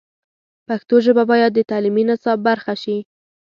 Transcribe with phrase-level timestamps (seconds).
[0.67, 2.97] پښتو ژبه باید د تعلیمي نصاب برخه شي.